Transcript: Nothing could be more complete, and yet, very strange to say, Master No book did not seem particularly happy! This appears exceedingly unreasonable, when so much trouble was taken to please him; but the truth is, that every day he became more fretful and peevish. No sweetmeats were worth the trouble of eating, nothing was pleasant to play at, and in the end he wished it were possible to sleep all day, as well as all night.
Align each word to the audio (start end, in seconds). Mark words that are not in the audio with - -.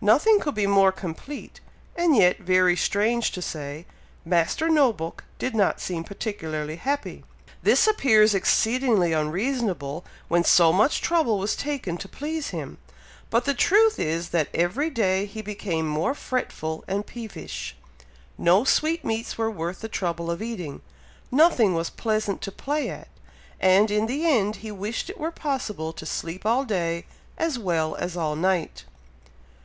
Nothing 0.00 0.38
could 0.38 0.54
be 0.54 0.68
more 0.68 0.92
complete, 0.92 1.58
and 1.96 2.14
yet, 2.14 2.38
very 2.38 2.76
strange 2.76 3.32
to 3.32 3.42
say, 3.42 3.86
Master 4.24 4.68
No 4.68 4.92
book 4.92 5.24
did 5.40 5.52
not 5.52 5.80
seem 5.80 6.04
particularly 6.04 6.76
happy! 6.76 7.24
This 7.60 7.88
appears 7.88 8.36
exceedingly 8.36 9.12
unreasonable, 9.12 10.04
when 10.28 10.44
so 10.44 10.72
much 10.72 11.00
trouble 11.00 11.40
was 11.40 11.56
taken 11.56 11.96
to 11.98 12.06
please 12.08 12.50
him; 12.50 12.78
but 13.30 13.46
the 13.46 13.52
truth 13.52 13.98
is, 13.98 14.28
that 14.28 14.46
every 14.54 14.90
day 14.90 15.26
he 15.26 15.42
became 15.42 15.88
more 15.88 16.14
fretful 16.14 16.84
and 16.86 17.04
peevish. 17.04 17.74
No 18.38 18.62
sweetmeats 18.62 19.36
were 19.36 19.50
worth 19.50 19.80
the 19.80 19.88
trouble 19.88 20.30
of 20.30 20.40
eating, 20.40 20.82
nothing 21.32 21.74
was 21.74 21.90
pleasant 21.90 22.40
to 22.42 22.52
play 22.52 22.90
at, 22.90 23.08
and 23.58 23.90
in 23.90 24.06
the 24.06 24.24
end 24.24 24.54
he 24.62 24.70
wished 24.70 25.10
it 25.10 25.18
were 25.18 25.32
possible 25.32 25.92
to 25.94 26.06
sleep 26.06 26.46
all 26.46 26.64
day, 26.64 27.06
as 27.36 27.58
well 27.58 27.96
as 27.96 28.16
all 28.16 28.36
night. 28.36 28.84